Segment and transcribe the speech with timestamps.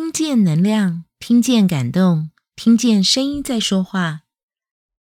[0.00, 4.22] 听见能量，听见感动，听见声音在说话。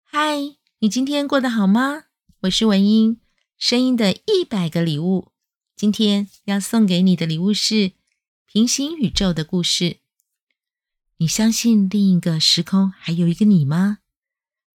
[0.02, 2.04] 嗨，你今天过得好吗？
[2.40, 3.20] 我是文英，
[3.58, 5.32] 声音的一百个礼物。
[5.76, 7.92] 今天要送给你的礼物是
[8.46, 9.98] 平行宇宙的故事。
[11.18, 13.98] 你相信另一个时空还有一个你吗？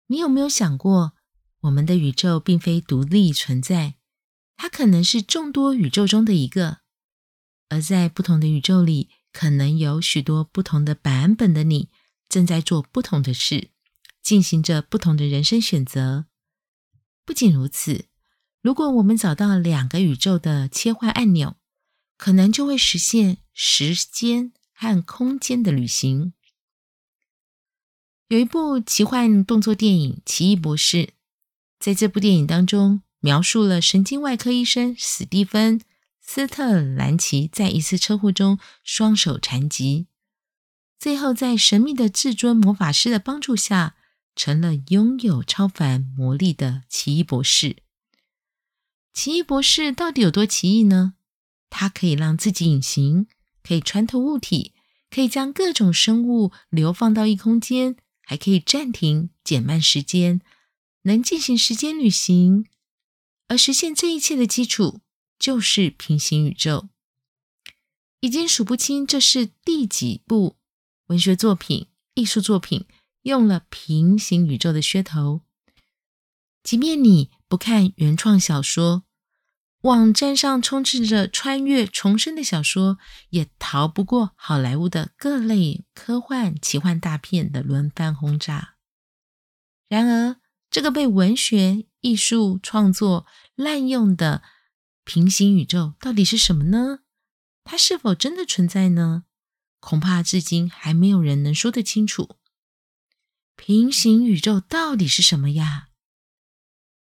[0.07, 1.13] 你有没有想过，
[1.61, 3.95] 我们的宇宙并非独立存在，
[4.57, 6.79] 它可能是众多宇宙中的一个，
[7.69, 9.09] 而在不同的宇宙里。
[9.31, 11.89] 可能有许多不同的版本的你，
[12.27, 13.69] 正在做不同的事，
[14.21, 16.25] 进行着不同的人生选择。
[17.25, 18.05] 不仅如此，
[18.61, 21.57] 如果我们找到两个宇宙的切换按钮，
[22.17, 26.33] 可能就会实现时间和空间的旅行。
[28.27, 30.97] 有一部奇幻动作电影《奇异博士》，
[31.79, 35.81] 在这部电影当中，描述了神经外科医生史蒂芬。
[36.31, 40.05] 斯特兰奇在一次车祸中双手残疾，
[40.99, 43.95] 最后在神秘的至尊魔法师的帮助下，
[44.35, 47.77] 成了拥有超凡魔力的奇异博士。
[49.11, 51.15] 奇异博士到底有多奇异呢？
[51.71, 53.25] 他可以让自己隐形，
[53.63, 54.73] 可以穿透物体，
[55.09, 60.41] 可以将各种生物流放到异空间，还可以暂停、减慢时间，
[61.01, 62.67] 能进行时间旅行。
[63.47, 65.01] 而实现这一切的基础，
[65.39, 66.89] 就是平行宇宙，
[68.19, 70.57] 已经数不清这是第几部
[71.07, 72.85] 文学作品、艺术作品
[73.21, 75.41] 用了平行宇宙的噱头。
[76.61, 79.05] 即便你不看原创小说，
[79.83, 88.75] 网站上充斥着穿越重生的小说，也逃不过好莱坞的各类科幻、奇幻大片的轮番轰炸。
[89.87, 90.35] 然而，
[90.69, 94.43] 这个被文学艺术创作滥用的。
[95.09, 96.99] 平行宇宙到底是什么呢？
[97.63, 99.23] 它是否真的存在呢？
[99.79, 102.37] 恐怕至今还没有人能说得清楚。
[103.55, 105.87] 平行宇宙到底是什么呀？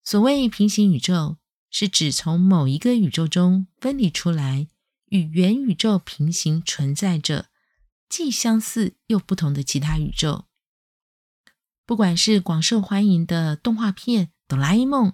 [0.03, 1.37] 所谓平行宇宙，
[1.71, 4.67] 是指从某一个宇宙中分离出来，
[5.05, 7.49] 与原宇宙平行存在着，
[8.07, 10.45] 既相似又不同的其他宇宙。
[11.87, 15.11] 不管是广受欢迎的动画片《哆啦 A 梦》。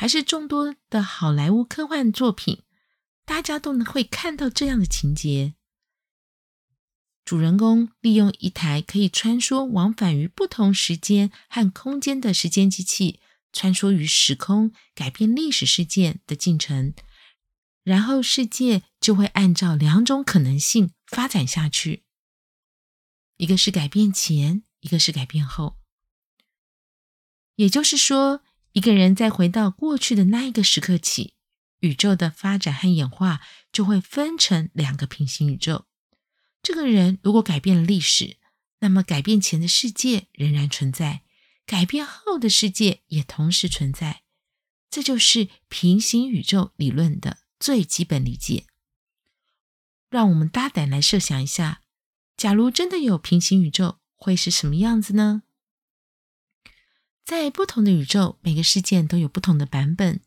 [0.00, 2.62] 还是众多的好莱坞科幻作品，
[3.24, 5.54] 大家都能会看到这样的情节：
[7.24, 13.18] 主人公利用一台可以穿梭往返于不同时间和空间的时间机器，
[13.52, 16.94] 穿梭于时空，改变历史事件的进程，
[17.82, 22.04] 然后世界就会按照两种可能性发展下去，
[23.36, 25.76] 一个是改变前，一个是改变后。
[27.56, 31.34] 也就是说，一个人再回到过去的那一个时刻起，
[31.80, 33.40] 宇宙的发展和演化
[33.72, 35.86] 就会分成两个平行宇宙。
[36.62, 38.36] 这个人如果改变了历史，
[38.80, 41.22] 那么改变前的世界仍然存在，
[41.66, 44.22] 改变后的世界也同时存在。
[44.90, 48.64] 这就是平行宇宙理论的最基本理解。
[50.08, 51.82] 让我们大胆来设想一下，
[52.36, 55.42] 假如真的有平行宇宙，会是什么样子呢？
[57.28, 60.22] 在不同的宇宙，每个事件都有不同的版本。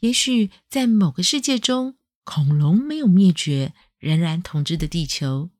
[0.00, 5.50] 也许在某个世界中，恐龙没有灭绝，仍然统治着地球；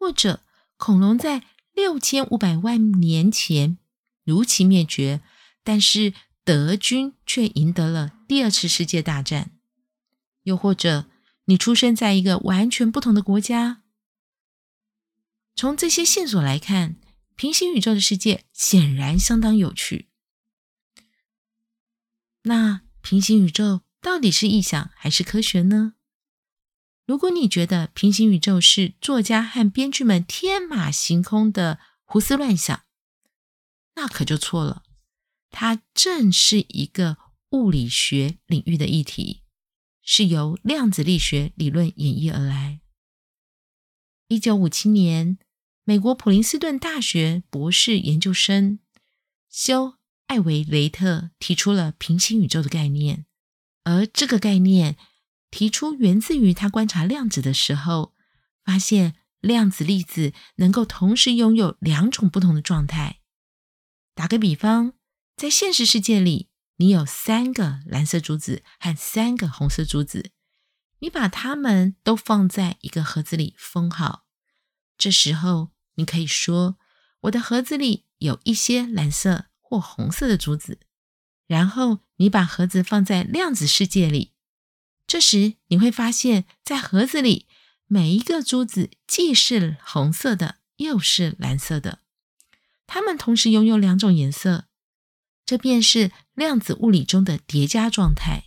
[0.00, 0.42] 或者
[0.76, 3.78] 恐龙在六千五百万年前
[4.24, 5.20] 如期灭绝，
[5.62, 6.12] 但是
[6.42, 9.50] 德军却赢得了第二次世界大战；
[10.42, 11.06] 又或者
[11.44, 13.84] 你出生在一个完全不同的国家。
[15.54, 16.96] 从这些线索来看，
[17.36, 20.08] 平行宇宙的世界显然相当有趣。
[22.44, 25.92] 那平行宇宙到底是臆想还是科学呢？
[27.04, 32.84] 如果你觉得平行宇宙是作家和编剧们天马行空的胡思乱想，
[33.96, 34.84] 那可就错了。
[35.50, 37.18] 它正是一个
[37.50, 39.42] 物理学领域的议题，
[40.00, 42.80] 是由量子力学理论演绎而来。
[44.28, 45.38] 一九五七年。
[45.88, 48.80] 美国普林斯顿大学博士研究生
[49.48, 49.84] 修·
[50.26, 53.24] 艾维雷特提出了平行宇宙的概念，
[53.84, 54.96] 而这个概念
[55.48, 58.12] 提出源自于他观察量子的时候，
[58.64, 63.20] 发现量子粒子能够同时拥有两种不同的状态。
[64.16, 64.94] 打个比方，
[65.36, 66.48] 在现实世界里，
[66.78, 70.32] 你有三个蓝色珠子和三个红色珠子，
[70.98, 74.26] 你把它们都放在一个盒子里封好，
[74.98, 75.75] 这时候。
[75.96, 76.78] 你可以说，
[77.22, 80.78] 我的盒子里有一些蓝色或红色的珠子，
[81.46, 84.32] 然后你把盒子放在量子世界里，
[85.06, 87.46] 这时你会发现在盒子里
[87.86, 92.00] 每一个珠子既是红色的，又是蓝色的，
[92.86, 94.66] 它们同时拥有两种颜色，
[95.44, 98.44] 这便是量子物理中的叠加状态。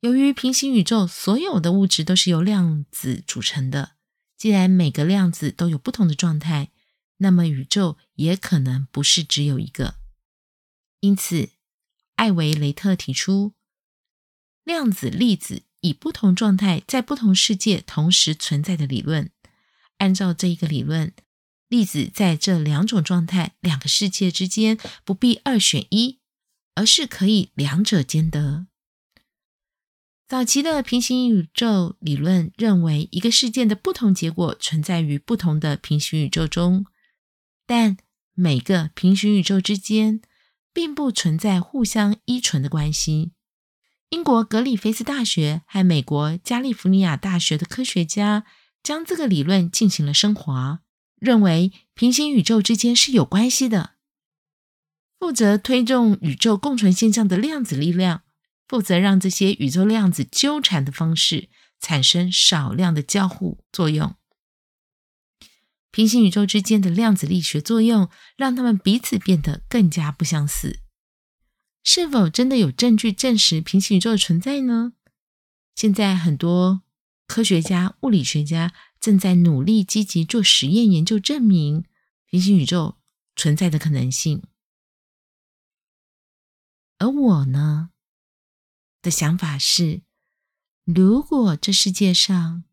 [0.00, 3.92] 由于平行宇宙所有的物质都是由量子组成的，
[4.36, 6.70] 既然每个量子都有不同的状态，
[7.18, 9.94] 那么宇宙也可能不是只有一个。
[11.00, 11.50] 因此，
[12.16, 13.54] 艾维雷特提出，
[14.64, 19.30] 量子粒子以不同状态在不同世界同时存在的理论。
[19.98, 21.12] 按照这一个理论，
[21.68, 26.18] 粒子在这两种状态、两个世界之间不必二选一，
[26.74, 28.66] 而是可以两者兼得。
[30.26, 36.86] 早期的平行宇宙理论认为，一个事件的不同结果存在于不同的平行宇宙中，
[37.66, 37.98] 但
[38.32, 40.22] 每个平行宇宙之间
[40.72, 43.32] 并不存在互相依存的关系。
[44.08, 48.44] 英国格里菲斯大学和美国加利福尼亚大学的科学家
[48.82, 50.80] 将这个理论进行了升华，
[51.16, 53.90] 认为平行宇宙之间是有关系的。
[55.20, 58.23] 负责推动宇宙共存现象的量子力量，
[58.66, 61.48] 负责让这些宇宙量子纠缠的方式
[61.80, 64.16] 产生少量的交互作用。
[65.90, 70.80] 平行宇宙之间的量子力学作用，让它们彼此变得更加不相似。
[71.84, 74.94] 是否真的有证据证实平行宇宙的存在呢？
[75.76, 76.82] 现在很多
[77.26, 81.84] 科学家、物理学家正在努力积极做实验研究，证明
[82.26, 82.96] 平行宇宙
[83.36, 84.42] 存在的可能性。
[86.98, 87.90] 而我呢
[89.04, 90.00] 的想法是，
[90.84, 92.64] 如果这世界上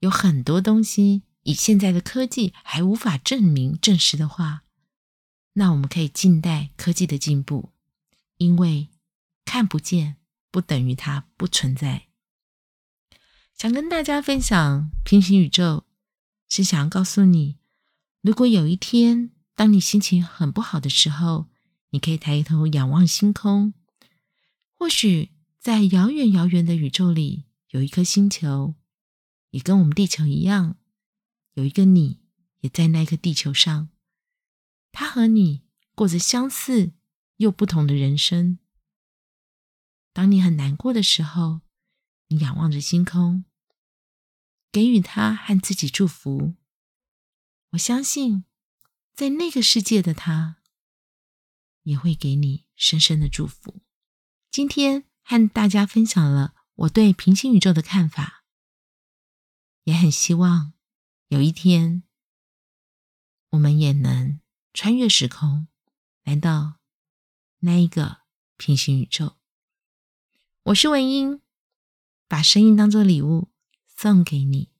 [0.00, 4.64] 有很多东西以现在的科技还无法证明证实的话，
[5.52, 7.70] 那我们可以静待科技的进步。
[8.38, 8.88] 因为
[9.44, 10.16] 看不见
[10.50, 12.08] 不等于它不存在。
[13.56, 15.84] 想跟大家分享平行宇宙，
[16.48, 17.58] 是想要告诉你，
[18.20, 21.46] 如果有一天当你心情很不好的时候，
[21.90, 23.72] 你可以抬头仰望星空，
[24.72, 25.30] 或许
[25.64, 28.74] 在遥远遥远的宇宙里有一颗星球，
[29.48, 30.76] 也跟我们地球一样，
[31.54, 32.20] 有一个你
[32.60, 33.88] 也在那颗地球上，
[34.92, 35.62] 他和你
[35.94, 36.92] 过着相似。
[37.38, 38.60] 又不同的人生。
[40.12, 41.62] 当你很难过的时候，
[42.28, 43.44] 你仰望着星空，
[44.70, 46.54] 给予他和自己祝福。
[47.70, 48.44] 我相信，
[49.14, 50.58] 在那个世界的他，
[51.82, 53.82] 也会给你深深的祝福。
[54.50, 58.44] 今天和大家分享了我对平行宇宙的看法，
[59.84, 60.74] 也很希望
[61.28, 62.04] 有一天，
[63.50, 64.40] 我们也能
[64.72, 65.66] 穿越时空，
[66.22, 66.76] 来到。
[67.60, 68.18] 那一个
[68.58, 69.36] 平行宇宙，
[70.64, 71.40] 我是文英，
[72.28, 73.48] 把声音当做礼物
[73.88, 74.73] 送给你。